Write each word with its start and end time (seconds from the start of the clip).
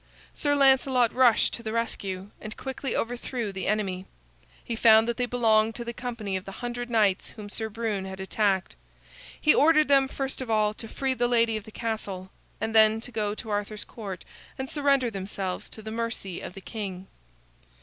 Sir 0.33 0.55
Lancelot 0.55 1.13
rushed 1.13 1.53
to 1.53 1.61
the 1.61 1.71
rescue 1.71 2.31
and 2.41 2.57
quickly 2.57 2.95
overthrew 2.95 3.51
the 3.51 3.67
enemy. 3.67 4.07
He 4.63 4.75
found 4.75 5.07
that 5.07 5.17
they 5.17 5.27
belonged 5.27 5.75
to 5.75 5.85
the 5.85 5.93
company 5.93 6.35
of 6.35 6.43
the 6.43 6.53
hundred 6.53 6.89
knights 6.89 7.29
whom 7.29 7.49
Sir 7.49 7.69
Brune 7.69 8.05
had 8.05 8.19
attacked. 8.19 8.75
He 9.39 9.53
ordered 9.53 9.89
them, 9.89 10.07
first 10.07 10.41
of 10.41 10.49
all, 10.49 10.73
to 10.73 10.87
free 10.87 11.13
the 11.13 11.27
lady 11.27 11.55
of 11.55 11.65
the 11.65 11.71
castle, 11.71 12.31
and 12.59 12.73
then 12.73 12.99
to 12.99 13.11
go 13.11 13.35
to 13.35 13.51
Arthur's 13.51 13.83
Court 13.85 14.25
and 14.57 14.67
surrender 14.67 15.11
themselves 15.11 15.69
to 15.69 15.83
the 15.83 15.91
mercy 15.91 16.41
of 16.41 16.55
the 16.55 16.61
king. 16.61 17.05